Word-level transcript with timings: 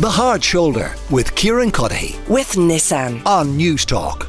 The 0.00 0.10
Hard 0.10 0.42
Shoulder 0.42 0.92
with 1.08 1.36
Kieran 1.36 1.70
Cuddihy 1.70 2.18
with 2.28 2.54
Nissan 2.54 3.24
on 3.24 3.56
Newstalk. 3.56 4.28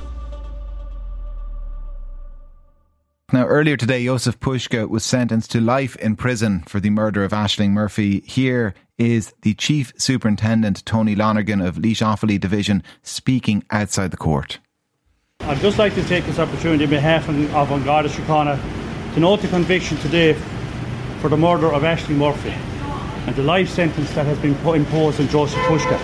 Now, 3.34 3.48
earlier 3.48 3.76
today, 3.76 4.06
Jozef 4.06 4.38
Puska 4.38 4.88
was 4.88 5.04
sentenced 5.04 5.50
to 5.54 5.60
life 5.60 5.96
in 5.96 6.18
prison 6.18 6.62
for 6.68 6.80
the 6.80 6.92
murder 6.92 7.24
of 7.24 7.32
Ashling 7.32 7.72
Murphy. 7.72 8.20
Here 8.28 8.76
is 9.00 9.34
the 9.42 9.56
Chief 9.56 9.92
Superintendent, 9.98 10.86
Tony 10.86 11.16
Lonergan 11.16 11.62
of 11.62 11.78
Laois 11.78 12.04
Offaly 12.04 12.40
Division, 12.40 12.84
speaking 13.02 13.64
outside 13.72 14.12
the 14.12 14.18
court. 14.18 14.60
I'd 15.40 15.58
just 15.62 15.80
like 15.80 15.96
to 15.96 16.04
take 16.04 16.28
this 16.28 16.38
opportunity 16.38 16.84
on 16.84 16.92
behalf 16.92 17.28
of 17.28 17.72
An 17.72 17.84
Garda 17.84 18.10
Síochána 18.10 18.62
to 19.16 19.20
note 19.20 19.42
the 19.42 19.48
conviction 19.48 19.98
today 19.98 20.34
for 21.22 21.30
the 21.30 21.38
murder 21.38 21.74
of 21.74 21.82
Ashling 21.82 22.18
Murphy 22.18 22.54
and 23.26 23.36
the 23.36 23.44
life 23.44 23.70
sentence 23.70 24.12
that 24.14 24.26
has 24.26 24.38
been 24.40 24.56
imposed 24.76 25.20
on 25.20 25.28
Jozef 25.28 25.62
Puska. 25.66 25.98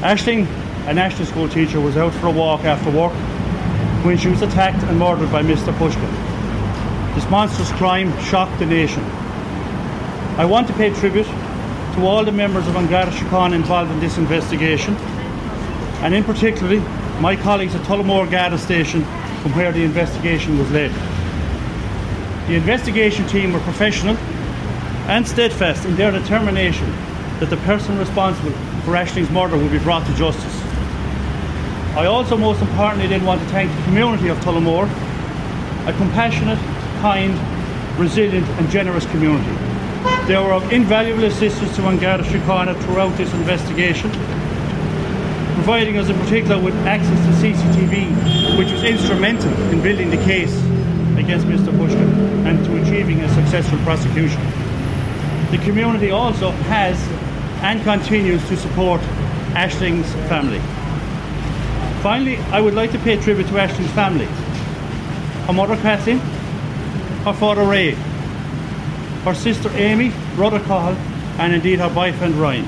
Ashling, 0.00 0.46
a 0.86 0.94
national 0.94 1.26
school 1.26 1.48
teacher, 1.48 1.80
was 1.80 1.96
out 1.96 2.14
for 2.14 2.28
a 2.28 2.30
walk 2.30 2.64
after 2.64 2.90
work 2.90 3.12
when 4.04 4.16
she 4.16 4.28
was 4.28 4.40
attacked 4.40 4.82
and 4.84 4.98
murdered 4.98 5.30
by 5.30 5.42
Mr. 5.42 5.72
Puska. 5.74 7.14
This 7.14 7.28
monstrous 7.28 7.70
crime 7.72 8.10
shocked 8.22 8.58
the 8.58 8.66
nation. 8.66 9.04
I 10.38 10.46
want 10.46 10.66
to 10.68 10.72
pay 10.72 10.90
tribute 10.94 11.26
to 11.26 12.06
all 12.06 12.24
the 12.24 12.32
members 12.32 12.66
of 12.66 12.76
An 12.76 12.88
Garda 12.88 13.10
Síochána 13.10 13.54
involved 13.54 13.90
in 13.90 14.00
this 14.00 14.16
investigation, 14.16 14.94
and 16.02 16.14
in 16.14 16.24
particular 16.24 16.80
my 17.20 17.36
colleagues 17.36 17.74
at 17.74 17.82
Tullamore 17.82 18.30
Garda 18.30 18.56
Station 18.56 19.04
from 19.42 19.54
where 19.54 19.70
the 19.70 19.82
investigation 19.82 20.56
was 20.56 20.70
led. 20.70 20.90
The 22.48 22.54
investigation 22.54 23.26
team 23.26 23.52
were 23.52 23.60
professional 23.60 24.16
and 25.08 25.26
steadfast 25.26 25.84
in 25.84 25.96
their 25.96 26.10
determination 26.10 26.90
that 27.40 27.50
the 27.50 27.56
person 27.58 27.98
responsible 27.98 28.52
for 28.84 28.96
Ashling's 28.96 29.30
murder 29.30 29.56
will 29.56 29.70
be 29.70 29.78
brought 29.78 30.06
to 30.06 30.14
justice. 30.14 30.60
I 31.96 32.06
also, 32.06 32.36
most 32.36 32.60
importantly, 32.60 33.08
then 33.08 33.24
want 33.24 33.40
to 33.40 33.46
thank 33.48 33.74
the 33.74 33.82
community 33.84 34.28
of 34.28 34.38
Tullamore, 34.38 34.84
a 35.88 35.92
compassionate, 35.94 36.58
kind, 37.00 37.34
resilient, 37.98 38.46
and 38.46 38.70
generous 38.70 39.06
community. 39.06 39.50
They 40.26 40.36
were 40.36 40.52
of 40.52 40.72
invaluable 40.72 41.24
assistance 41.24 41.74
to 41.76 41.88
An 41.88 41.98
Garda 41.98 42.22
Síochána 42.22 42.80
throughout 42.84 43.16
this 43.16 43.32
investigation, 43.34 44.10
providing 45.54 45.98
us 45.98 46.08
in 46.08 46.18
particular 46.20 46.62
with 46.62 46.74
access 46.86 47.18
to 47.26 47.32
CCTV, 47.42 48.56
which 48.58 48.70
was 48.70 48.84
instrumental 48.84 49.52
in 49.70 49.82
building 49.82 50.10
the 50.10 50.22
case 50.24 50.56
against 51.18 51.46
Mr. 51.46 51.72
Puska 51.76 52.46
and 52.46 52.64
to 52.64 52.76
achieving 52.82 53.20
a 53.20 53.28
successful 53.34 53.78
prosecution. 53.78 54.40
The 55.50 55.58
community 55.58 56.12
also 56.12 56.52
has 56.52 56.96
and 57.62 57.82
continues 57.82 58.46
to 58.48 58.56
support 58.56 59.00
Ashling's 59.54 60.12
family. 60.28 60.60
Finally, 62.02 62.36
I 62.52 62.60
would 62.60 62.74
like 62.74 62.92
to 62.92 62.98
pay 63.00 63.16
tribute 63.20 63.48
to 63.48 63.58
Ashling's 63.58 63.90
family. 63.90 64.26
Her 65.46 65.52
mother 65.52 65.76
Kathleen, 65.76 66.18
her 66.18 67.32
father 67.32 67.64
Ray, 67.64 67.90
her 69.24 69.34
sister 69.34 69.68
Amy, 69.70 70.12
brother 70.36 70.60
Cathal, 70.60 70.94
and 71.38 71.52
indeed 71.52 71.80
her 71.80 71.90
boyfriend 71.90 72.36
Ryan. 72.36 72.66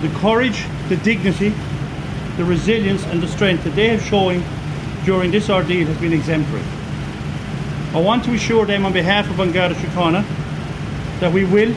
The 0.00 0.08
courage, 0.20 0.64
the 0.88 0.96
dignity, 0.96 1.54
the 2.38 2.44
resilience 2.44 3.04
and 3.04 3.22
the 3.22 3.28
strength 3.28 3.64
that 3.64 3.76
they 3.76 3.88
have 3.88 4.02
shown 4.02 4.42
during 5.04 5.30
this 5.30 5.50
ordeal 5.50 5.86
has 5.86 5.98
been 5.98 6.14
exemplary. 6.14 6.64
I 7.94 8.00
want 8.00 8.24
to 8.24 8.32
assure 8.32 8.64
them 8.64 8.86
on 8.86 8.94
behalf 8.94 9.28
of 9.28 9.38
An 9.38 9.52
Garda 9.52 9.74
Síochána 9.74 10.24
that 11.22 11.32
we 11.32 11.44
will 11.44 11.72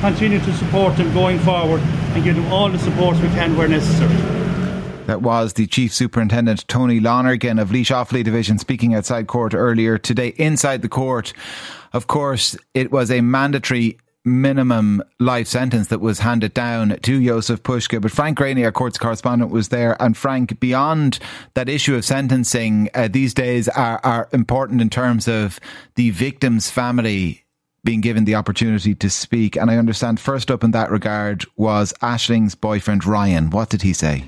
continue 0.00 0.38
to 0.38 0.52
support 0.52 0.94
them 0.98 1.12
going 1.14 1.38
forward 1.38 1.80
and 2.12 2.22
give 2.22 2.36
them 2.36 2.52
all 2.52 2.70
the 2.70 2.78
support 2.78 3.16
we 3.16 3.28
can 3.28 3.56
where 3.56 3.66
necessary. 3.66 4.14
That 5.06 5.22
was 5.22 5.54
the 5.54 5.66
Chief 5.66 5.94
Superintendent 5.94 6.68
Tony 6.68 7.00
Lonergan 7.00 7.58
of 7.58 7.70
Laois 7.70 7.90
Offaly 7.90 8.22
Division 8.22 8.58
speaking 8.58 8.94
outside 8.94 9.28
court 9.28 9.54
earlier 9.54 9.96
today. 9.96 10.34
Inside 10.36 10.82
the 10.82 10.90
court, 10.90 11.32
of 11.94 12.06
course, 12.06 12.54
it 12.74 12.92
was 12.92 13.10
a 13.10 13.22
mandatory 13.22 13.98
minimum 14.26 15.02
life 15.20 15.46
sentence 15.46 15.86
that 15.88 16.00
was 16.00 16.18
handed 16.18 16.52
down 16.52 16.98
to 17.00 17.20
Jozef 17.20 17.58
Puska. 17.58 18.02
But 18.02 18.10
Frank 18.10 18.36
Greaney, 18.36 18.64
our 18.64 18.72
courts 18.72 18.98
correspondent, 18.98 19.50
was 19.50 19.68
there. 19.68 19.96
And 20.02 20.14
Frank, 20.16 20.60
beyond 20.60 21.18
that 21.54 21.70
issue 21.70 21.94
of 21.94 22.04
sentencing, 22.04 22.90
uh, 22.92 23.08
these 23.08 23.32
days 23.32 23.68
are, 23.68 24.00
are 24.04 24.28
important 24.32 24.82
in 24.82 24.90
terms 24.90 25.28
of 25.28 25.58
the 25.94 26.10
victim's 26.10 26.68
family 26.68 27.45
being 27.86 28.02
given 28.02 28.24
the 28.24 28.34
opportunity 28.34 28.94
to 28.96 29.08
speak. 29.08 29.56
And 29.56 29.70
I 29.70 29.76
understand 29.76 30.20
first 30.20 30.50
up 30.50 30.64
in 30.64 30.72
that 30.72 30.90
regard 30.90 31.46
was 31.56 31.94
Ashling's 32.02 32.54
boyfriend, 32.56 33.06
Ryan. 33.06 33.48
What 33.48 33.70
did 33.70 33.82
he 33.82 33.94
say? 33.94 34.24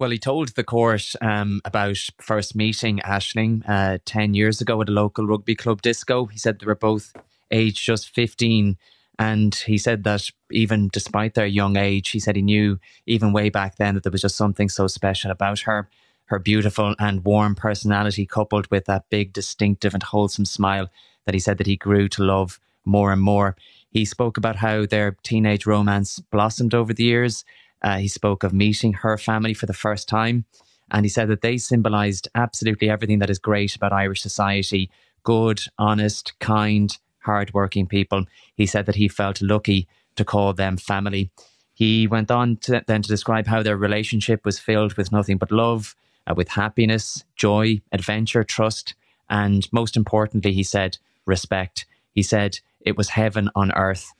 Well, 0.00 0.10
he 0.10 0.18
told 0.18 0.48
the 0.48 0.64
court 0.64 1.14
um, 1.22 1.60
about 1.64 1.98
first 2.20 2.56
meeting 2.56 2.98
Ashling 2.98 3.62
uh, 3.68 3.98
10 4.04 4.34
years 4.34 4.60
ago 4.60 4.82
at 4.82 4.88
a 4.88 4.92
local 4.92 5.26
rugby 5.26 5.54
club 5.54 5.82
disco. 5.82 6.26
He 6.26 6.38
said 6.38 6.58
they 6.58 6.66
were 6.66 6.74
both 6.74 7.14
aged 7.50 7.84
just 7.84 8.10
15. 8.10 8.76
And 9.18 9.54
he 9.54 9.78
said 9.78 10.02
that 10.04 10.28
even 10.50 10.88
despite 10.92 11.34
their 11.34 11.46
young 11.46 11.76
age, 11.76 12.10
he 12.10 12.18
said 12.18 12.34
he 12.34 12.42
knew 12.42 12.80
even 13.06 13.32
way 13.32 13.50
back 13.50 13.76
then 13.76 13.94
that 13.94 14.02
there 14.02 14.12
was 14.12 14.22
just 14.22 14.36
something 14.36 14.68
so 14.68 14.86
special 14.88 15.30
about 15.30 15.60
her. 15.60 15.88
Her 16.24 16.38
beautiful 16.38 16.94
and 16.98 17.24
warm 17.24 17.54
personality, 17.54 18.24
coupled 18.24 18.68
with 18.70 18.86
that 18.86 19.10
big, 19.10 19.32
distinctive, 19.32 19.94
and 19.94 20.02
wholesome 20.02 20.46
smile 20.46 20.88
that 21.26 21.34
he 21.34 21.40
said 21.40 21.58
that 21.58 21.66
he 21.66 21.76
grew 21.76 22.08
to 22.08 22.24
love 22.24 22.58
more 22.84 23.12
and 23.12 23.22
more. 23.22 23.56
He 23.90 24.04
spoke 24.04 24.36
about 24.36 24.56
how 24.56 24.86
their 24.86 25.16
teenage 25.22 25.66
romance 25.66 26.18
blossomed 26.18 26.74
over 26.74 26.94
the 26.94 27.04
years 27.04 27.44
uh, 27.82 27.98
he 27.98 28.08
spoke 28.08 28.42
of 28.42 28.52
meeting 28.52 28.92
her 28.92 29.16
family 29.16 29.54
for 29.54 29.66
the 29.66 29.72
first 29.72 30.08
time. 30.08 30.44
And 30.90 31.04
he 31.04 31.08
said 31.08 31.28
that 31.28 31.40
they 31.40 31.56
symbolized 31.56 32.28
absolutely 32.34 32.90
everything 32.90 33.20
that 33.20 33.30
is 33.30 33.38
great 33.38 33.76
about 33.76 33.92
Irish 33.92 34.22
society 34.22 34.90
good, 35.22 35.60
honest, 35.78 36.32
kind, 36.38 36.96
hardworking 37.18 37.86
people. 37.86 38.24
He 38.54 38.64
said 38.64 38.86
that 38.86 38.94
he 38.94 39.06
felt 39.06 39.42
lucky 39.42 39.86
to 40.16 40.24
call 40.24 40.54
them 40.54 40.78
family. 40.78 41.30
He 41.74 42.06
went 42.06 42.30
on 42.30 42.56
to, 42.62 42.82
then 42.86 43.02
to 43.02 43.08
describe 43.08 43.46
how 43.46 43.62
their 43.62 43.76
relationship 43.76 44.46
was 44.46 44.58
filled 44.58 44.94
with 44.94 45.12
nothing 45.12 45.36
but 45.36 45.52
love, 45.52 45.94
uh, 46.26 46.32
with 46.34 46.48
happiness, 46.48 47.22
joy, 47.36 47.82
adventure, 47.92 48.42
trust, 48.42 48.94
and 49.28 49.70
most 49.72 49.94
importantly, 49.94 50.54
he 50.54 50.62
said, 50.62 50.96
respect. 51.26 51.84
He 52.14 52.22
said 52.22 52.60
it 52.80 52.96
was 52.96 53.10
heaven 53.10 53.50
on 53.54 53.72
earth 53.72 54.12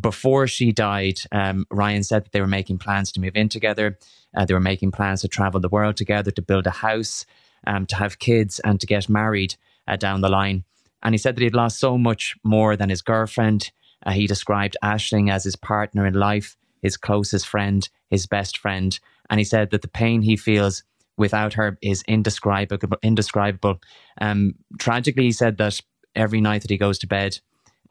before 0.00 0.46
she 0.46 0.72
died, 0.72 1.20
um, 1.32 1.66
Ryan 1.70 2.02
said 2.02 2.24
that 2.24 2.32
they 2.32 2.40
were 2.40 2.46
making 2.46 2.78
plans 2.78 3.12
to 3.12 3.20
move 3.20 3.36
in 3.36 3.48
together. 3.48 3.98
Uh, 4.36 4.44
they 4.44 4.54
were 4.54 4.60
making 4.60 4.92
plans 4.92 5.22
to 5.22 5.28
travel 5.28 5.60
the 5.60 5.68
world 5.68 5.96
together, 5.96 6.30
to 6.30 6.42
build 6.42 6.66
a 6.66 6.70
house, 6.70 7.24
um, 7.66 7.86
to 7.86 7.96
have 7.96 8.18
kids, 8.18 8.60
and 8.60 8.80
to 8.80 8.86
get 8.86 9.08
married 9.08 9.56
uh, 9.86 9.96
down 9.96 10.20
the 10.20 10.28
line. 10.28 10.64
And 11.02 11.14
he 11.14 11.18
said 11.18 11.36
that 11.36 11.42
he'd 11.42 11.54
lost 11.54 11.78
so 11.78 11.96
much 11.96 12.36
more 12.44 12.76
than 12.76 12.90
his 12.90 13.02
girlfriend. 13.02 13.70
Uh, 14.04 14.12
he 14.12 14.26
described 14.26 14.76
Ashling 14.82 15.30
as 15.30 15.44
his 15.44 15.56
partner 15.56 16.06
in 16.06 16.14
life, 16.14 16.56
his 16.82 16.96
closest 16.96 17.46
friend, 17.46 17.88
his 18.10 18.26
best 18.26 18.58
friend. 18.58 18.98
And 19.30 19.40
he 19.40 19.44
said 19.44 19.70
that 19.70 19.82
the 19.82 19.88
pain 19.88 20.22
he 20.22 20.36
feels 20.36 20.82
without 21.16 21.54
her 21.54 21.78
is 21.82 22.02
indescribable. 22.06 22.98
Indescribable. 23.02 23.80
Um, 24.20 24.54
tragically, 24.78 25.24
he 25.24 25.32
said 25.32 25.56
that 25.58 25.80
every 26.14 26.40
night 26.40 26.62
that 26.62 26.70
he 26.70 26.76
goes 26.76 26.98
to 26.98 27.06
bed, 27.06 27.38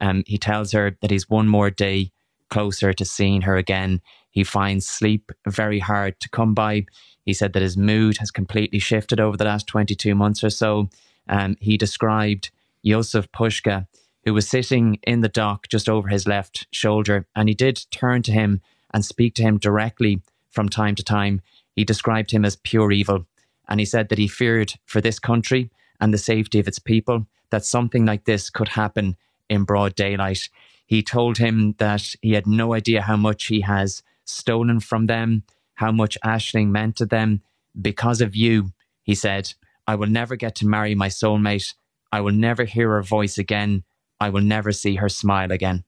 um, 0.00 0.22
he 0.26 0.38
tells 0.38 0.72
her 0.72 0.96
that 1.00 1.10
he's 1.10 1.28
one 1.28 1.48
more 1.48 1.70
day 1.70 2.12
closer 2.50 2.92
to 2.92 3.04
seeing 3.04 3.42
her 3.42 3.56
again. 3.56 4.00
He 4.30 4.44
finds 4.44 4.86
sleep 4.86 5.32
very 5.46 5.78
hard 5.78 6.20
to 6.20 6.28
come 6.28 6.54
by. 6.54 6.86
He 7.24 7.34
said 7.34 7.52
that 7.52 7.62
his 7.62 7.76
mood 7.76 8.18
has 8.18 8.30
completely 8.30 8.78
shifted 8.78 9.20
over 9.20 9.36
the 9.36 9.44
last 9.44 9.66
22 9.66 10.14
months 10.14 10.42
or 10.42 10.50
so. 10.50 10.88
Um, 11.28 11.56
he 11.60 11.76
described 11.76 12.50
Jozef 12.84 13.28
Puska, 13.28 13.86
who 14.24 14.32
was 14.32 14.48
sitting 14.48 14.98
in 15.02 15.20
the 15.20 15.28
dock 15.28 15.68
just 15.68 15.88
over 15.88 16.08
his 16.08 16.26
left 16.26 16.66
shoulder, 16.70 17.26
and 17.34 17.48
he 17.48 17.54
did 17.54 17.84
turn 17.90 18.22
to 18.22 18.32
him 18.32 18.60
and 18.92 19.04
speak 19.04 19.34
to 19.34 19.42
him 19.42 19.58
directly 19.58 20.22
from 20.50 20.68
time 20.68 20.94
to 20.94 21.02
time. 21.02 21.42
He 21.76 21.84
described 21.84 22.30
him 22.30 22.44
as 22.44 22.56
pure 22.56 22.92
evil, 22.92 23.26
and 23.68 23.78
he 23.80 23.86
said 23.86 24.08
that 24.08 24.18
he 24.18 24.28
feared 24.28 24.74
for 24.86 25.00
this 25.00 25.18
country 25.18 25.70
and 26.00 26.14
the 26.14 26.18
safety 26.18 26.58
of 26.58 26.68
its 26.68 26.78
people 26.78 27.26
that 27.50 27.64
something 27.64 28.04
like 28.06 28.24
this 28.24 28.50
could 28.50 28.68
happen 28.68 29.16
in 29.48 29.64
broad 29.64 29.94
daylight. 29.94 30.48
He 30.86 31.02
told 31.02 31.38
him 31.38 31.74
that 31.78 32.14
he 32.22 32.32
had 32.32 32.46
no 32.46 32.74
idea 32.74 33.02
how 33.02 33.16
much 33.16 33.46
he 33.46 33.60
has 33.62 34.02
stolen 34.24 34.80
from 34.80 35.06
them, 35.06 35.44
how 35.74 35.92
much 35.92 36.18
Ashling 36.24 36.68
meant 36.68 36.96
to 36.96 37.06
them. 37.06 37.42
Because 37.80 38.20
of 38.20 38.34
you, 38.34 38.72
he 39.02 39.14
said, 39.14 39.54
I 39.86 39.94
will 39.94 40.08
never 40.08 40.36
get 40.36 40.54
to 40.56 40.66
marry 40.66 40.94
my 40.94 41.08
soulmate. 41.08 41.74
I 42.10 42.20
will 42.20 42.32
never 42.32 42.64
hear 42.64 42.90
her 42.90 43.02
voice 43.02 43.38
again. 43.38 43.84
I 44.20 44.30
will 44.30 44.42
never 44.42 44.72
see 44.72 44.96
her 44.96 45.08
smile 45.08 45.52
again. 45.52 45.84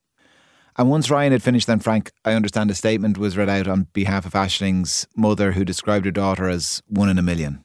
And 0.77 0.89
once 0.89 1.11
Ryan 1.11 1.33
had 1.33 1.43
finished, 1.43 1.67
then 1.67 1.79
Frank, 1.79 2.11
I 2.23 2.33
understand 2.33 2.71
a 2.71 2.75
statement 2.75 3.17
was 3.17 3.35
read 3.35 3.49
out 3.49 3.67
on 3.67 3.87
behalf 3.93 4.25
of 4.25 4.33
Ashling's 4.33 5.05
mother, 5.15 5.51
who 5.51 5.65
described 5.65 6.05
her 6.05 6.11
daughter 6.11 6.47
as 6.47 6.81
one 6.87 7.09
in 7.09 7.17
a 7.17 7.23
million. 7.23 7.63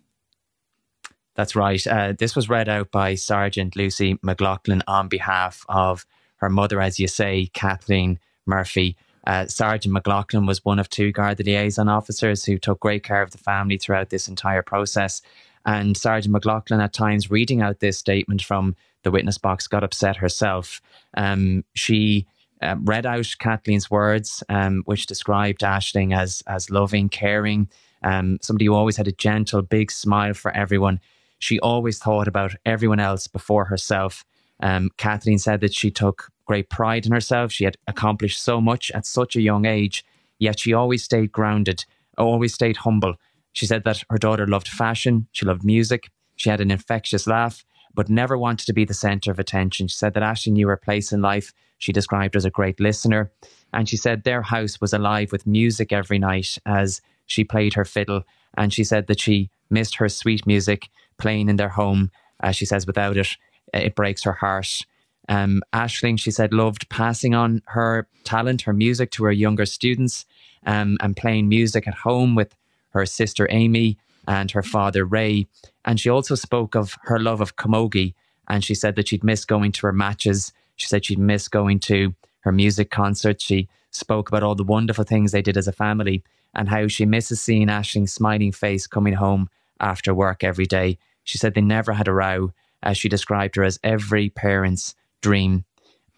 That's 1.36 1.54
right. 1.54 1.86
Uh, 1.86 2.14
this 2.18 2.34
was 2.34 2.48
read 2.48 2.68
out 2.68 2.90
by 2.90 3.14
Sergeant 3.14 3.76
Lucy 3.76 4.18
McLaughlin 4.22 4.82
on 4.88 5.08
behalf 5.08 5.64
of 5.68 6.06
her 6.36 6.48
mother, 6.48 6.80
as 6.80 6.98
you 6.98 7.08
say, 7.08 7.50
Kathleen 7.52 8.18
Murphy. 8.46 8.96
Uh, 9.26 9.46
Sergeant 9.46 9.92
McLaughlin 9.92 10.46
was 10.46 10.64
one 10.64 10.78
of 10.78 10.88
two 10.88 11.12
Garda 11.12 11.42
liaison 11.42 11.88
officers 11.88 12.44
who 12.44 12.58
took 12.58 12.80
great 12.80 13.02
care 13.02 13.20
of 13.20 13.32
the 13.32 13.38
family 13.38 13.76
throughout 13.76 14.08
this 14.08 14.28
entire 14.28 14.62
process. 14.62 15.20
And 15.66 15.96
Sergeant 15.96 16.32
McLaughlin, 16.32 16.80
at 16.80 16.94
times, 16.94 17.30
reading 17.30 17.60
out 17.60 17.80
this 17.80 17.98
statement 17.98 18.42
from 18.42 18.74
the 19.02 19.10
witness 19.10 19.36
box, 19.36 19.66
got 19.66 19.84
upset 19.84 20.16
herself. 20.16 20.80
Um, 21.14 21.64
she 21.74 22.26
uh, 22.62 22.76
read 22.80 23.04
out 23.04 23.34
Kathleen's 23.38 23.90
words, 23.90 24.42
um, 24.48 24.82
which 24.86 25.06
described 25.06 25.60
Ashling 25.60 26.16
as 26.16 26.42
as 26.46 26.70
loving, 26.70 27.08
caring, 27.08 27.68
um, 28.02 28.38
somebody 28.40 28.66
who 28.66 28.74
always 28.74 28.96
had 28.96 29.08
a 29.08 29.12
gentle, 29.12 29.60
big 29.60 29.90
smile 29.90 30.32
for 30.32 30.50
everyone. 30.52 31.00
She 31.38 31.60
always 31.60 31.98
thought 31.98 32.28
about 32.28 32.54
everyone 32.64 33.00
else 33.00 33.26
before 33.26 33.66
herself. 33.66 34.24
Um, 34.60 34.90
Kathleen 34.96 35.38
said 35.38 35.60
that 35.60 35.74
she 35.74 35.90
took 35.90 36.30
great 36.46 36.70
pride 36.70 37.06
in 37.06 37.12
herself. 37.12 37.52
She 37.52 37.64
had 37.64 37.76
accomplished 37.86 38.42
so 38.42 38.60
much 38.60 38.90
at 38.92 39.04
such 39.04 39.36
a 39.36 39.42
young 39.42 39.66
age, 39.66 40.04
yet 40.38 40.60
she 40.60 40.72
always 40.72 41.04
stayed 41.04 41.32
grounded, 41.32 41.84
always 42.16 42.54
stayed 42.54 42.78
humble. 42.78 43.16
She 43.52 43.66
said 43.66 43.84
that 43.84 44.02
her 44.10 44.18
daughter 44.18 44.46
loved 44.46 44.68
fashion, 44.68 45.28
she 45.32 45.44
loved 45.46 45.64
music, 45.64 46.10
she 46.36 46.50
had 46.50 46.60
an 46.60 46.70
infectious 46.70 47.26
laugh, 47.26 47.64
but 47.94 48.10
never 48.10 48.36
wanted 48.36 48.66
to 48.66 48.74
be 48.74 48.84
the 48.84 48.94
center 48.94 49.30
of 49.30 49.38
attention. 49.38 49.88
She 49.88 49.96
said 49.96 50.14
that 50.14 50.22
Ashling 50.22 50.52
knew 50.52 50.68
her 50.68 50.76
place 50.76 51.12
in 51.12 51.22
life. 51.22 51.52
She 51.78 51.92
described 51.92 52.36
as 52.36 52.44
a 52.44 52.50
great 52.50 52.78
listener. 52.78 53.32
And 53.72 53.88
she 53.88 53.96
said 53.96 54.22
their 54.22 54.42
house 54.42 54.80
was 54.80 54.92
alive 54.92 55.32
with 55.32 55.46
music 55.46 55.92
every 55.92 56.18
night 56.18 56.58
as 56.66 57.00
she 57.24 57.42
played 57.42 57.74
her 57.74 57.86
fiddle. 57.86 58.22
And 58.56 58.72
she 58.72 58.84
said 58.84 59.06
that 59.06 59.20
she 59.20 59.50
missed 59.70 59.96
her 59.96 60.08
sweet 60.08 60.46
music 60.46 60.90
playing 61.18 61.48
in 61.48 61.56
their 61.56 61.70
home. 61.70 62.10
Uh, 62.42 62.52
she 62.52 62.66
says 62.66 62.86
without 62.86 63.16
it, 63.16 63.36
it 63.72 63.94
breaks 63.94 64.22
her 64.24 64.32
heart. 64.32 64.82
Um, 65.28 65.62
Ashling, 65.72 66.18
she 66.18 66.30
said, 66.30 66.52
loved 66.52 66.88
passing 66.88 67.34
on 67.34 67.62
her 67.66 68.06
talent, 68.24 68.62
her 68.62 68.72
music 68.72 69.10
to 69.12 69.24
her 69.24 69.32
younger 69.32 69.66
students 69.66 70.24
um, 70.66 70.96
and 71.00 71.16
playing 71.16 71.48
music 71.48 71.88
at 71.88 71.94
home 71.94 72.34
with 72.34 72.54
her 72.90 73.06
sister 73.06 73.48
Amy 73.50 73.98
and 74.28 74.50
her 74.52 74.62
father 74.62 75.04
Ray. 75.04 75.46
And 75.84 75.98
she 75.98 76.08
also 76.08 76.34
spoke 76.34 76.74
of 76.74 76.96
her 77.02 77.19
love 77.19 77.40
of 77.40 77.56
camogie. 77.56 78.14
And 78.48 78.64
she 78.64 78.74
said 78.74 78.96
that 78.96 79.08
she'd 79.08 79.24
miss 79.24 79.44
going 79.44 79.72
to 79.72 79.86
her 79.86 79.92
matches. 79.92 80.52
She 80.76 80.86
said 80.86 81.04
she'd 81.04 81.19
miss 81.19 81.48
going 81.48 81.80
to 81.80 82.14
her 82.40 82.52
music 82.52 82.90
concerts. 82.90 83.44
She 83.44 83.69
spoke 83.90 84.28
about 84.28 84.42
all 84.42 84.54
the 84.54 84.62
wonderful 84.64 85.04
things 85.04 85.32
they 85.32 85.42
did 85.42 85.56
as 85.56 85.66
a 85.66 85.72
family 85.72 86.22
and 86.54 86.69
how 86.69 86.86
she 86.88 87.04
misses 87.04 87.40
seeing 87.40 87.69
Ashling's 87.69 88.12
smiling 88.12 88.52
face 88.52 88.86
coming 88.86 89.14
home 89.14 89.48
after 89.81 90.14
work 90.14 90.44
every 90.44 90.67
day. 90.67 90.99
She 91.25 91.38
said 91.38 91.55
they 91.55 91.61
never 91.61 91.93
had 91.93 92.08
a 92.08 92.12
row, 92.12 92.52
as 92.82 92.96
she 92.96 93.08
described 93.08 93.56
her 93.56 93.64
as 93.64 93.81
every 93.82 94.31
parent's 94.31 94.94
dream. 95.20 95.64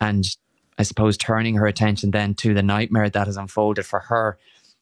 And 0.00 0.24
I 0.78 0.82
suppose 0.82 1.16
turning 1.16 1.56
her 1.56 1.66
attention 1.66 2.10
then 2.10 2.34
to 2.36 2.54
the 2.54 2.62
nightmare 2.62 3.10
that 3.10 3.26
has 3.26 3.36
unfolded 3.36 3.86
for 3.86 4.00
her 4.00 4.38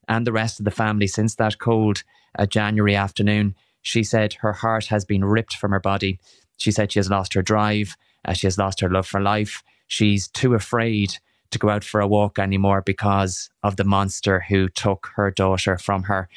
and 0.09 0.27
the 0.27 0.33
rest 0.33 0.59
of 0.59 0.65
the 0.65 0.71
family 0.71 1.07
since 1.07 1.35
that 1.37 1.59
cold 1.59 2.03
uh, 2.39 2.47
January 2.47 2.95
afternoon. 2.95 3.55
She 3.83 4.03
said 4.03 4.35
her 4.35 4.53
heart 4.53 4.87
has 4.87 5.05
been 5.05 5.25
ripped 5.25 5.57
from 5.57 5.71
her 5.71 5.81
body. 5.81 6.19
She 6.57 6.71
said 6.71 6.93
she 6.93 6.99
has 6.99 7.11
lost 7.11 7.35
her 7.35 7.43
drive. 7.43 7.97
Uh, 8.25 8.33
she 8.33 8.47
has 8.47 8.59
lost 8.59 8.81
her 8.81 8.91
love 8.91 9.07
for 9.07 9.21
life. 9.21 9.63
She's 9.87 10.29
too 10.29 10.55
afraid 10.55 11.19
to 11.51 11.59
go 11.59 11.71
out 11.71 11.85
for 11.85 12.01
a 12.01 12.09
walk 12.09 12.39
anymore 12.39 12.83
because 12.83 13.49
of 13.63 13.77
the 13.77 13.85
monster 13.85 14.45
who 14.49 14.69
took 14.69 15.11
her 15.15 15.31
daughter 15.31 15.79
from 15.79 16.05
her. 16.05 16.29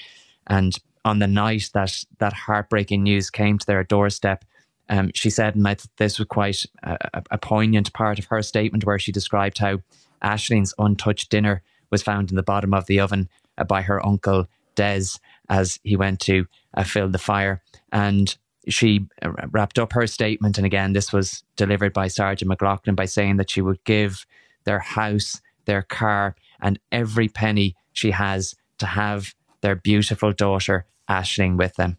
And 0.47 0.77
on 1.05 1.19
the 1.19 1.27
night 1.27 1.69
that 1.73 2.03
that 2.19 2.33
heartbreaking 2.33 3.03
news 3.03 3.29
came 3.29 3.57
to 3.57 3.65
their 3.65 3.83
doorstep, 3.83 4.45
um, 4.89 5.11
she 5.13 5.29
said, 5.29 5.55
and 5.55 5.67
I 5.67 5.75
th- 5.75 5.87
this 5.97 6.19
was 6.19 6.27
quite 6.27 6.65
a, 6.83 7.23
a, 7.31 7.37
poignant 7.37 7.93
part 7.93 8.19
of 8.19 8.25
her 8.25 8.41
statement, 8.41 8.85
where 8.85 8.99
she 8.99 9.11
described 9.11 9.59
how 9.59 9.79
Ashling's 10.21 10.73
untouched 10.77 11.29
dinner 11.29 11.61
was 11.91 12.01
found 12.01 12.31
in 12.31 12.35
the 12.35 12.43
bottom 12.43 12.73
of 12.73 12.87
the 12.87 12.99
oven 12.99 13.29
uh, 13.57 13.63
by 13.63 13.81
her 13.83 14.05
uncle 14.05 14.47
Des 14.75 15.19
as 15.49 15.79
he 15.83 15.95
went 15.95 16.19
to 16.21 16.45
uh, 16.75 16.83
fill 16.83 17.09
the 17.09 17.17
fire. 17.17 17.61
And 17.91 18.35
she 18.67 19.07
uh, 19.21 19.31
wrapped 19.51 19.79
up 19.79 19.93
her 19.93 20.07
statement, 20.07 20.57
and 20.57 20.65
again, 20.65 20.93
this 20.93 21.13
was 21.13 21.43
delivered 21.55 21.93
by 21.93 22.07
Sergeant 22.07 22.49
McLaughlin 22.49 22.95
by 22.95 23.05
saying 23.05 23.37
that 23.37 23.49
she 23.49 23.61
would 23.61 23.83
give 23.83 24.25
their 24.63 24.79
house, 24.79 25.41
their 25.65 25.83
car, 25.83 26.35
and 26.61 26.79
every 26.91 27.29
penny 27.29 27.75
she 27.93 28.11
has 28.11 28.55
to 28.79 28.85
have 28.85 29.33
their 29.61 29.75
beautiful 29.75 30.31
daughter 30.31 30.85
Ashling 31.09 31.57
with 31.57 31.75
them. 31.75 31.97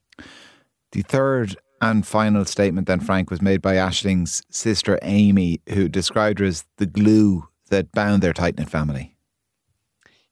The 0.93 1.03
third 1.03 1.57
and 1.81 2.07
final 2.07 2.45
statement, 2.45 2.87
then, 2.87 3.01
Frank, 3.01 3.31
was 3.31 3.41
made 3.41 3.63
by 3.63 3.77
Ashling's 3.77 4.43
sister 4.51 4.99
Amy, 5.03 5.61
who 5.71 5.89
described 5.89 6.39
her 6.39 6.45
as 6.45 6.65
the 6.77 6.87
glue 6.87 7.49
that 7.71 7.93
bound 7.93 8.23
their 8.23 8.33
tight 8.33 8.59
knit 8.59 8.69
family. 8.69 9.17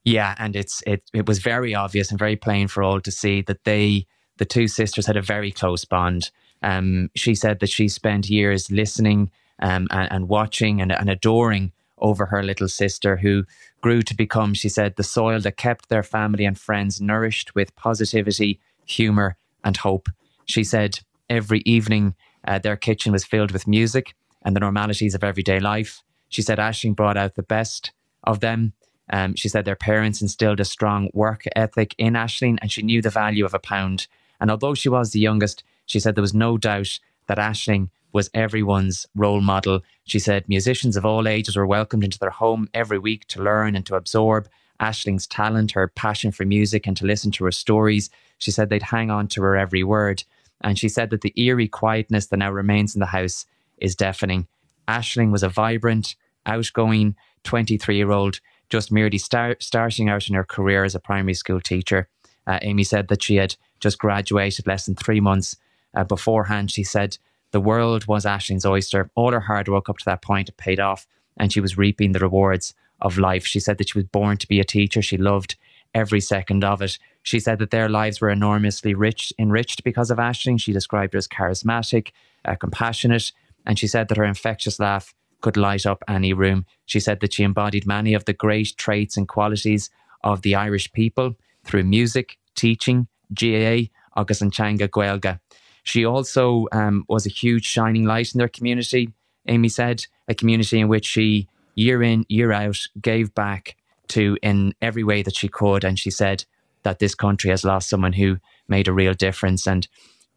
Yeah, 0.05 0.35
and 0.39 0.57
it's 0.57 0.83
it 0.87 1.03
it 1.13 1.27
was 1.27 1.39
very 1.39 1.75
obvious 1.75 2.11
and 2.11 2.19
very 2.19 2.37
plain 2.37 2.69
for 2.69 2.83
all 2.83 3.01
to 3.01 3.11
see 3.11 3.43
that 3.43 3.65
they 3.65 4.07
the 4.39 4.45
two 4.45 4.69
sisters 4.69 5.07
had 5.07 5.17
a 5.17 5.23
very 5.23 5.51
close 5.51 5.85
bond. 5.85 6.31
Um, 6.63 7.11
she 7.15 7.35
said 7.35 7.61
that 7.61 7.69
she 7.69 7.89
spent 7.89 8.31
years 8.31 8.71
listening 8.71 9.31
um, 9.61 9.87
and, 9.91 10.11
and, 10.11 10.29
watching 10.29 10.81
and, 10.81 10.91
and 10.91 11.09
adoring 11.09 11.73
over 12.01 12.27
her 12.27 12.43
little 12.43 12.69
sister, 12.69 13.17
who 13.17 13.45
grew 13.81 14.03
to 14.03 14.15
become, 14.15 14.55
she 14.55 14.69
said, 14.69 14.97
the 14.97 15.03
soil 15.03 15.41
that 15.41 15.57
kept 15.57 15.89
their 15.89 16.03
family 16.03 16.45
and 16.45 16.59
friends 16.59 17.01
nourished 17.01 17.55
with 17.55 17.75
positivity, 17.77 18.61
humour, 18.85 19.37
and 19.65 19.77
hope. 19.77 20.09
She 20.47 20.65
said 20.65 21.01
every 21.29 21.61
evening 21.61 22.15
uh, 22.47 22.59
their 22.59 22.77
kitchen 22.77 23.13
was 23.13 23.25
filled 23.25 23.51
with 23.51 23.67
music 23.67 24.15
and 24.43 24.55
the 24.55 24.61
normalities 24.61 25.15
of 25.15 25.25
everyday 25.25 25.61
life. 25.61 26.03
She 26.29 26.43
said 26.43 26.59
Ashling 26.59 26.97
brought 26.97 27.17
out 27.17 27.35
the 27.35 27.43
best 27.43 27.93
of 28.25 28.41
them. 28.41 28.73
Um, 29.11 29.35
she 29.35 29.49
said 29.49 29.65
their 29.65 29.77
parents 29.77 30.23
instilled 30.23 30.61
a 30.61 30.65
strong 30.65 31.11
work 31.13 31.45
ethic 31.57 31.95
in 31.99 32.15
Ashling 32.15 32.59
and 32.61 32.71
she 32.71 32.83
knew 32.83 33.03
the 33.03 33.11
value 33.11 33.45
of 33.45 33.55
a 33.55 33.59
pound. 33.59 34.07
And 34.41 34.51
although 34.51 34.75
she 34.75 34.89
was 34.89 35.11
the 35.11 35.21
youngest, 35.21 35.65
she 35.87 36.01
said 36.01 36.15
there 36.15 36.23
was 36.23 36.35
no 36.35 36.59
doubt 36.59 36.99
that 37.29 37.39
Ashling 37.39 37.91
was 38.13 38.31
everyone's 38.35 39.07
role 39.15 39.41
model. 39.41 39.81
She 40.05 40.19
said 40.19 40.49
musicians 40.49 40.97
of 40.97 41.07
all 41.07 41.29
ages 41.29 41.57
were 41.57 41.67
welcomed 41.67 42.05
into 42.05 42.19
their 42.19 42.31
home 42.31 42.69
every 42.75 42.99
week 42.99 43.27
to 43.29 43.43
learn 43.43 43.77
and 43.77 43.87
to 43.87 43.95
absorb 43.95 44.49
Ashling's 44.81 45.27
talent, 45.27 45.73
her 45.73 45.89
passion 45.89 46.31
for 46.31 46.45
music, 46.45 46.87
and 46.87 46.97
to 46.97 47.07
listen 47.07 47.31
to 47.33 47.45
her 47.45 47.53
stories. 47.53 48.11
She 48.39 48.51
said 48.51 48.71
they'd 48.71 48.83
hang 48.83 49.11
on 49.11 49.29
to 49.29 49.43
her 49.43 49.57
every 49.57 49.83
word. 49.83 50.25
And 50.61 50.79
she 50.79 50.89
said 50.89 51.11
that 51.11 51.21
the 51.21 51.35
eerie 51.37 51.69
quietness 51.69 52.27
that 52.27 52.39
now 52.39 52.51
remains 52.51 52.95
in 52.95 53.01
the 53.01 53.07
house 53.07 53.45
is 53.79 53.97
deafening. 53.97 54.47
Ashling 54.87 55.31
was 55.31 55.43
a 55.43 55.49
vibrant, 55.49 56.17
outgoing 56.47 57.15
23 57.45 57.97
year 57.97 58.11
old, 58.11 58.41
just 58.71 58.91
merely 58.93 59.19
start, 59.19 59.63
starting 59.63 60.09
out 60.09 60.29
in 60.29 60.35
her 60.35 60.45
career 60.45 60.85
as 60.85 60.95
a 60.95 61.01
primary 61.01 61.35
school 61.35 61.61
teacher. 61.61 62.09
Uh, 62.47 62.59
Amy 62.63 62.85
said 62.85 63.09
that 63.09 63.23
she 63.23 63.37
had 63.37 63.57
just 63.81 63.99
graduated 63.99 64.67
less 64.67 64.87
than 64.87 64.95
three 64.95 65.21
months 65.21 65.57
uh, 65.95 66.05
beforehand. 66.05 66.71
She 66.71 66.85
said 66.85 67.19
the 67.51 67.61
world 67.61 68.07
was 68.07 68.27
Ashling's 68.27 68.67
oyster. 68.67 69.11
All 69.15 69.33
her 69.33 69.41
hard 69.41 69.69
work 69.69 69.89
up 69.89 69.99
to 69.99 70.05
that 70.07 70.23
point 70.23 70.55
paid 70.57 70.81
off, 70.81 71.07
and 71.37 71.53
she 71.53 71.61
was 71.61 71.79
reaping 71.79 72.13
the 72.13 72.19
rewards 72.19 72.75
of 73.01 73.19
life. 73.19 73.47
She 73.47 73.61
said 73.61 73.79
that 73.79 73.91
she 73.91 73.99
was 73.99 74.07
born 74.07 74.37
to 74.39 74.49
be 74.49 74.61
a 74.61 74.65
teacher. 74.65 75.03
She 75.03 75.17
loved 75.17 75.57
every 75.95 76.21
second 76.21 76.65
of 76.65 76.83
it. 76.83 76.99
She 77.23 77.41
said 77.41 77.59
that 77.59 77.71
their 77.71 77.89
lives 77.89 78.21
were 78.21 78.31
enormously 78.31 78.95
rich, 78.95 79.33
enriched 79.39 79.85
because 79.85 80.11
of 80.11 80.19
Ashling. 80.19 80.61
She 80.61 80.73
described 80.73 81.15
her 81.15 81.19
as 81.19 81.29
charismatic, 81.29 82.11
uh, 82.45 82.55
compassionate, 82.57 83.33
and 83.67 83.79
she 83.79 83.87
said 83.87 84.09
that 84.09 84.19
her 84.19 84.25
infectious 84.25 84.79
laugh 84.79 85.15
could 85.41 85.57
light 85.57 85.87
up 85.87 86.03
any 86.09 86.33
room. 86.33 86.67
She 86.87 87.01
said 87.01 87.21
that 87.21 87.33
she 87.33 87.45
embodied 87.45 87.87
many 87.87 88.15
of 88.15 88.25
the 88.25 88.33
great 88.33 88.75
traits 88.77 89.17
and 89.17 89.29
qualities 89.29 89.91
of 90.25 90.43
the 90.43 90.55
Irish 90.55 90.93
people 90.93 91.37
through 91.65 91.85
music, 91.85 92.39
teaching, 92.57 93.07
GAA, 93.33 93.89
and 94.17 94.53
Changa 94.53 94.89
Gaeilge. 94.89 95.39
She 95.83 96.05
also 96.05 96.67
um, 96.73 97.05
was 97.09 97.27
a 97.27 97.31
huge 97.31 97.65
shining 97.65 98.05
light 98.05 98.35
in 98.35 98.39
their 98.39 98.49
community, 98.49 99.13
Amy 99.47 99.69
said, 99.69 100.05
a 100.29 100.35
community 100.35 100.81
in 100.81 100.89
which 100.89 101.07
she, 101.07 101.49
year 101.75 102.03
in, 102.03 102.25
year 102.29 102.53
out, 102.53 102.79
gave 103.01 103.35
back 103.35 103.77
to 104.09 104.37
in 104.43 104.75
every 104.83 105.05
way 105.05 105.23
that 105.23 105.37
she 105.37 105.49
could. 105.49 105.85
And 105.85 105.99
she 105.99 106.11
said 106.11 106.45
that 106.83 106.99
this 106.99 107.15
country 107.15 107.51
has 107.51 107.65
lost 107.65 107.89
someone 107.89 108.13
who 108.13 108.39
made 108.69 108.89
a 108.89 108.93
real 108.93 109.15
difference 109.15 109.67
and 109.67 109.89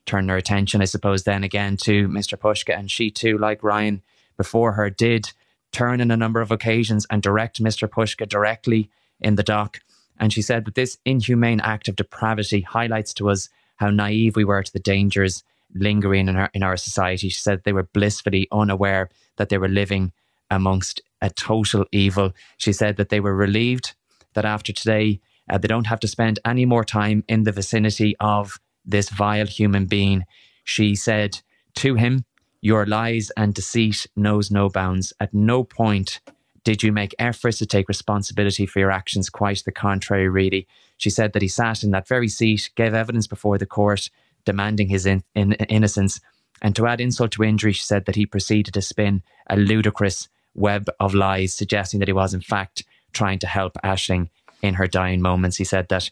turned 0.05 0.29
her 0.29 0.37
attention, 0.37 0.81
I 0.81 0.85
suppose, 0.85 1.23
then 1.23 1.43
again 1.43 1.77
to 1.77 2.07
Mr. 2.07 2.37
Puska. 2.37 2.77
And 2.77 2.89
she 2.89 3.11
too, 3.11 3.37
like 3.37 3.63
Ryan 3.63 4.01
before 4.37 4.73
her, 4.73 4.89
did 4.89 5.31
turn 5.71 6.01
in 6.01 6.11
a 6.11 6.17
number 6.17 6.41
of 6.41 6.51
occasions 6.51 7.05
and 7.09 7.21
direct 7.21 7.61
Mr. 7.61 7.87
Puska 7.87 8.27
directly 8.27 8.89
in 9.19 9.35
the 9.35 9.43
dock. 9.43 9.79
And 10.19 10.33
she 10.33 10.41
said 10.41 10.65
that 10.65 10.75
this 10.75 10.97
inhumane 11.05 11.61
act 11.61 11.87
of 11.87 11.95
depravity 11.95 12.61
highlights 12.61 13.13
to 13.15 13.29
us 13.29 13.49
how 13.81 13.89
naive 13.89 14.35
we 14.35 14.45
were 14.45 14.63
to 14.63 14.71
the 14.71 14.79
dangers 14.79 15.43
lingering 15.73 16.29
in 16.29 16.35
our, 16.35 16.49
in 16.53 16.63
our 16.63 16.77
society. 16.77 17.29
She 17.29 17.41
said 17.41 17.63
they 17.63 17.73
were 17.73 17.89
blissfully 17.93 18.47
unaware 18.51 19.09
that 19.37 19.49
they 19.49 19.57
were 19.57 19.67
living 19.67 20.13
amongst 20.49 21.01
a 21.21 21.29
total 21.29 21.85
evil. 21.91 22.31
She 22.57 22.73
said 22.73 22.97
that 22.97 23.09
they 23.09 23.19
were 23.19 23.35
relieved 23.35 23.93
that 24.33 24.45
after 24.45 24.71
today, 24.71 25.19
uh, 25.49 25.57
they 25.57 25.67
don't 25.67 25.87
have 25.87 25.99
to 26.01 26.07
spend 26.07 26.39
any 26.45 26.65
more 26.65 26.85
time 26.85 27.23
in 27.27 27.43
the 27.43 27.51
vicinity 27.51 28.15
of 28.19 28.59
this 28.85 29.09
vile 29.09 29.47
human 29.47 29.85
being. 29.85 30.25
She 30.63 30.95
said 30.95 31.41
to 31.75 31.95
him, 31.95 32.25
Your 32.61 32.85
lies 32.85 33.31
and 33.35 33.53
deceit 33.53 34.07
knows 34.15 34.51
no 34.51 34.69
bounds. 34.69 35.11
At 35.19 35.33
no 35.33 35.63
point 35.63 36.21
Did 36.63 36.83
you 36.83 36.91
make 36.91 37.15
efforts 37.17 37.57
to 37.57 37.65
take 37.65 37.87
responsibility 37.87 38.65
for 38.65 38.79
your 38.79 38.91
actions? 38.91 39.29
Quite 39.29 39.63
the 39.65 39.71
contrary, 39.71 40.29
really. 40.29 40.67
She 40.97 41.09
said 41.09 41.33
that 41.33 41.41
he 41.41 41.47
sat 41.47 41.83
in 41.83 41.91
that 41.91 42.07
very 42.07 42.27
seat, 42.27 42.69
gave 42.75 42.93
evidence 42.93 43.25
before 43.25 43.57
the 43.57 43.65
court, 43.65 44.09
demanding 44.45 44.89
his 44.89 45.05
in, 45.05 45.23
in, 45.33 45.53
innocence. 45.53 46.19
And 46.61 46.75
to 46.75 46.85
add 46.85 47.01
insult 47.01 47.31
to 47.31 47.43
injury, 47.43 47.71
she 47.71 47.83
said 47.83 48.05
that 48.05 48.15
he 48.15 48.25
proceeded 48.27 48.75
to 48.75 48.81
spin 48.81 49.23
a 49.49 49.57
ludicrous 49.57 50.29
web 50.53 50.87
of 50.99 51.15
lies, 51.15 51.53
suggesting 51.53 51.99
that 51.99 52.09
he 52.09 52.13
was, 52.13 52.33
in 52.33 52.41
fact, 52.41 52.83
trying 53.13 53.39
to 53.39 53.47
help 53.47 53.77
Ashling 53.83 54.29
in 54.61 54.75
her 54.75 54.87
dying 54.87 55.21
moments. 55.21 55.57
He 55.57 55.63
said 55.63 55.89
that, 55.89 56.11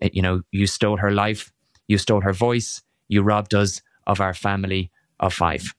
eh, 0.00 0.08
you 0.12 0.22
know, 0.22 0.42
you 0.50 0.66
stole 0.66 0.96
her 0.96 1.10
life, 1.10 1.52
you 1.86 1.98
stole 1.98 2.22
her 2.22 2.32
voice, 2.32 2.82
you 3.08 3.22
robbed 3.22 3.54
us 3.54 3.82
of 4.06 4.20
our 4.20 4.32
family 4.32 4.90
of 5.18 5.34
five. 5.34 5.74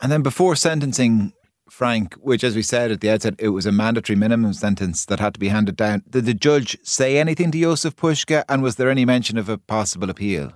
And 0.00 0.10
then 0.10 0.22
before 0.22 0.56
sentencing, 0.56 1.32
Frank, 1.72 2.12
which, 2.16 2.44
as 2.44 2.54
we 2.54 2.60
said 2.60 2.90
at 2.92 3.00
the 3.00 3.08
outset, 3.08 3.34
it 3.38 3.48
was 3.48 3.64
a 3.64 3.72
mandatory 3.72 4.14
minimum 4.14 4.52
sentence 4.52 5.06
that 5.06 5.20
had 5.20 5.32
to 5.32 5.40
be 5.40 5.48
handed 5.48 5.74
down. 5.74 6.02
Did 6.08 6.26
the 6.26 6.34
judge 6.34 6.76
say 6.82 7.16
anything 7.16 7.50
to 7.50 7.58
Jozef 7.58 7.94
Puska, 7.94 8.44
and 8.46 8.62
was 8.62 8.76
there 8.76 8.90
any 8.90 9.06
mention 9.06 9.38
of 9.38 9.48
a 9.48 9.56
possible 9.56 10.10
appeal? 10.10 10.52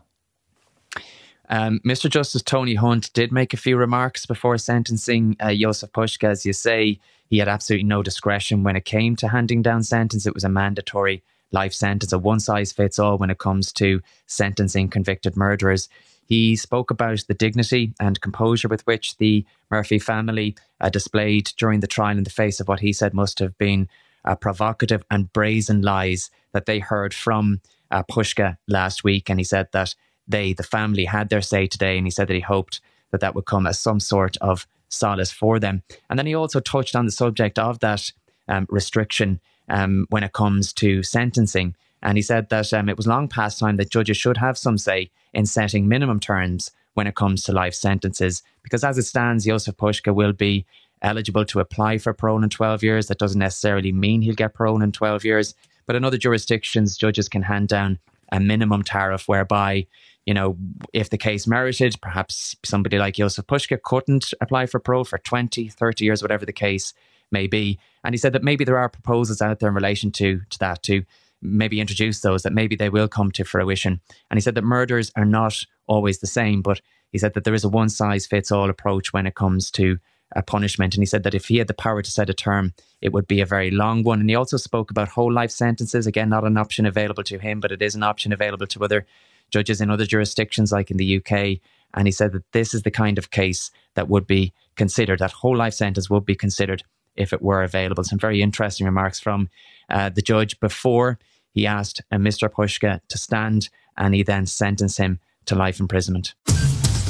Um, 1.49 1.81
Mr. 1.87 2.11
Justice 2.11 2.43
Tony 2.43 2.75
Hunt 2.75 3.11
did 3.15 3.33
make 3.33 3.55
a 3.55 3.57
few 3.57 3.79
remarks 3.79 4.27
before 4.27 4.59
sentencing 4.59 5.37
uh, 5.41 5.47
Jozef 5.47 5.91
Puska. 5.93 6.29
As 6.29 6.45
you 6.45 6.53
say, 6.53 7.01
he 7.31 7.39
had 7.39 7.49
absolutely 7.49 7.89
no 7.89 8.03
discretion 8.03 8.63
when 8.63 8.77
it 8.77 8.85
came 8.85 9.17
to 9.17 9.29
handing 9.29 9.63
down 9.63 9.85
sentence. 9.85 10.27
It 10.27 10.35
was 10.35 10.45
a 10.45 10.51
mandatory 10.51 11.23
life 11.51 11.73
sentence, 11.73 12.13
a 12.13 12.19
one 12.19 12.41
size 12.41 12.73
fits 12.73 12.99
all 12.99 13.17
when 13.17 13.31
it 13.31 13.39
comes 13.39 13.73
to 13.73 14.03
sentencing 14.27 14.89
convicted 14.89 15.35
murderers. 15.35 15.89
He 16.27 16.57
spoke 16.57 16.91
about 16.91 17.25
the 17.29 17.35
dignity 17.35 17.95
and 18.01 18.21
composure 18.21 18.69
with 18.69 18.87
which 18.87 19.17
the 19.17 19.45
Murphy 19.71 19.99
family 19.99 20.57
uh, 20.81 20.91
displayed 20.91 21.53
during 21.57 21.81
the 21.81 21.87
trial 21.87 22.19
in 22.19 22.25
the 22.25 22.31
face 22.31 22.61
of 22.61 22.69
what 22.69 22.81
he 22.81 22.93
said 22.93 23.15
must 23.15 23.39
have 23.39 23.57
been 23.59 23.89
uh, 24.25 24.35
provocative 24.35 25.05
and 25.11 25.33
brazen 25.33 25.83
lies 25.83 26.31
that 26.53 26.67
they 26.67 26.81
heard 26.81 27.15
from 27.15 27.61
uh, 27.91 28.03
Puska 28.03 28.59
last 28.67 29.05
week. 29.05 29.31
And 29.31 29.39
he 29.39 29.45
said 29.45 29.69
that 29.73 29.95
they, 30.27 30.53
the 30.53 30.65
family, 30.65 31.05
had 31.05 31.29
their 31.29 31.43
say 31.43 31.67
today. 31.67 31.97
And 31.97 32.07
he 32.07 32.11
said 32.11 32.29
that 32.29 32.35
he 32.35 32.41
hoped 32.41 32.81
that 33.13 33.21
that 33.21 33.35
would 33.35 33.47
come 33.47 33.67
as 33.67 33.79
some 33.79 34.01
sort 34.01 34.37
of 34.39 34.67
solace 34.89 35.31
for 35.31 35.59
them. 35.61 35.83
And 36.11 36.19
then 36.19 36.27
he 36.27 36.35
also 36.35 36.61
touched 36.61 36.97
on 36.97 37.07
the 37.07 37.13
subject 37.13 37.59
of 37.59 37.79
that 37.81 38.13
um, 38.49 38.67
restriction 38.69 39.41
um, 39.69 40.07
when 40.11 40.23
it 40.23 40.33
comes 40.33 40.73
to 40.75 41.03
sentencing. 41.03 41.77
And 42.03 42.19
he 42.19 42.23
said 42.23 42.49
that 42.51 42.73
um, 42.73 42.89
it 42.89 42.97
was 42.97 43.07
long 43.07 43.29
past 43.29 43.59
time 43.59 43.77
that 43.77 43.91
judges 43.91 44.17
should 44.17 44.37
have 44.37 44.59
some 44.59 44.79
say 44.79 45.11
in 45.33 45.47
setting 45.47 45.89
minimum 45.89 46.21
terms 46.21 46.71
when 46.95 47.07
it 47.07 47.15
comes 47.15 47.43
to 47.45 47.53
life 47.53 47.75
sentences. 47.75 48.43
Because 48.63 48.85
as 48.85 48.99
it 48.99 49.05
stands, 49.05 49.47
Jozef 49.47 49.75
Puska 49.77 50.15
will 50.15 50.33
be 50.33 50.67
eligible 51.03 51.45
to 51.47 51.61
apply 51.61 51.99
for 51.99 52.13
parole 52.13 52.43
in 52.43 52.51
12 52.51 52.83
years. 52.83 53.07
That 53.09 53.19
doesn't 53.19 53.39
necessarily 53.39 53.93
mean 53.93 54.23
he'll 54.23 54.35
get 54.35 54.55
parole 54.55 54.83
in 54.83 54.93
12 54.93 55.25
years. 55.25 55.55
But 55.87 55.97
in 55.97 56.05
other 56.05 56.19
jurisdictions, 56.19 56.97
judges 56.97 57.29
can 57.29 57.43
hand 57.43 57.69
down 57.69 57.99
a 58.33 58.41
minimum 58.41 58.83
tariff 58.83 59.29
whereby 59.29 59.87
you 60.27 60.35
know, 60.35 60.57
if 60.93 61.09
the 61.09 61.17
case 61.17 61.47
merited, 61.47 61.95
perhaps 62.03 62.57
somebody 62.65 62.99
like 62.99 63.15
Jozef 63.15 63.45
Puska 63.45 63.81
couldn't 63.81 64.35
apply 64.41 64.67
for 64.67 64.81
parole 64.81 65.05
for 65.05 65.19
20, 65.19 65.69
30 65.69 66.05
years, 66.05 66.21
whatever 66.21 66.45
the 66.45 66.53
case 66.53 66.93
may 67.31 67.47
be. 67.47 67.79
And 68.03 68.13
he 68.13 68.19
said 68.19 68.33
that 68.33 68.43
maybe 68.43 68.65
there 68.65 68.79
are 68.79 68.89
proposals 68.89 69.41
out 69.41 69.61
there 69.61 69.69
in 69.69 69.75
relation 69.75 70.11
to, 70.13 70.41
to 70.51 70.59
that, 70.59 70.83
to 70.85 71.05
maybe 71.47 71.81
introduce 71.81 72.21
those, 72.21 72.43
that 72.43 72.53
maybe 72.53 72.77
they 72.77 72.89
will 72.89 73.09
come 73.09 73.31
to 73.33 73.45
fruition. 73.45 74.01
And 74.31 74.37
he 74.37 74.43
said 74.43 74.55
that 74.55 74.65
murders 74.65 75.13
are 75.17 75.25
not 75.25 75.63
always 75.87 76.19
the 76.19 76.27
same, 76.27 76.63
but 76.63 76.81
he 77.13 77.19
said 77.19 77.35
that 77.35 77.45
there 77.45 77.55
is 77.55 77.65
a 77.65 77.69
one 77.69 77.89
size 77.89 78.27
fits 78.27 78.51
all 78.51 78.71
approach 78.71 79.13
when 79.13 79.27
it 79.27 79.35
comes 79.35 79.71
to 79.73 79.99
a 80.35 80.43
punishment. 80.43 80.95
And 80.95 81.03
he 81.03 81.07
said 81.07 81.23
that 81.23 81.35
if 81.35 81.47
he 81.47 81.59
had 81.59 81.69
the 81.69 81.75
power 81.75 82.03
to 82.03 82.11
set 82.11 82.31
a 82.31 82.35
term, 82.35 82.75
it 83.01 83.13
would 83.13 83.29
be 83.29 83.41
a 83.41 83.47
very 83.47 83.71
long 83.71 84.03
one. 84.03 84.21
And 84.21 84.29
he 84.29 84.37
also 84.37 84.57
spoke 84.57 84.91
about 84.91 85.09
whole 85.09 85.33
life 85.33 85.51
sentences. 85.51 86.07
Again, 86.07 86.29
not 86.29 86.45
an 86.45 86.59
option 86.59 86.85
available 86.85 87.23
to 87.25 87.39
him, 87.39 87.61
but 87.61 87.73
it 87.73 87.83
is 87.83 87.95
an 87.95 88.03
option 88.03 88.33
available 88.33 88.67
to 88.67 88.85
other 88.85 89.07
judges 89.51 89.81
in 89.81 89.91
other 89.91 90.05
jurisdictions, 90.05 90.73
like 90.73 90.91
in 90.91 90.97
the 90.97 91.17
UK. 91.19 91.61
And 91.95 92.07
he 92.07 92.13
said 92.13 92.33
that 92.33 92.51
this 92.53 92.75
is 92.75 92.83
the 92.83 92.91
kind 92.91 93.19
of 93.19 93.31
case 93.31 93.71
that 93.95 94.09
would 94.09 94.27
be 94.27 94.53
considered, 94.75 95.21
that 95.21 95.33
whole 95.33 95.57
life 95.57 95.75
sentence 95.75 96.11
would 96.11 96.27
be 96.27 96.35
considered 96.35 96.83
if 97.15 97.33
it 97.33 97.41
were 97.41 97.63
available. 97.63 98.05
Some 98.05 98.19
very 98.19 98.43
interesting 98.43 98.85
remarks 98.85 99.21
from 99.21 99.49
uh, 99.89 100.11
the 100.11 100.23
judge 100.23 100.59
before 100.61 101.19
he 101.57 101.67
asked 101.67 102.03
uh, 102.13 102.17
Mr. 102.17 102.49
Puska 102.49 103.01
to 103.09 103.19
stand 103.19 103.71
and 103.97 104.15
he 104.15 104.23
then 104.23 104.47
sentenced 104.47 104.99
him 104.99 105.19
to 105.47 105.55
life 105.55 105.81
imprisonment. 105.81 106.35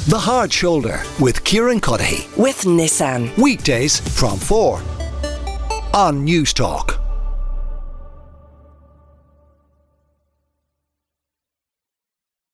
The 0.07 0.17
Hard 0.17 0.53
Shoulder 0.53 1.03
with 1.19 1.43
Kieran 1.43 1.81
Cuddihy. 1.81 2.35
With 2.37 2.61
Nissan. 2.61 3.37
Weekdays 3.37 3.99
from 4.17 4.39
4 4.39 4.81
on 5.93 6.25
Newstalk. 6.25 6.96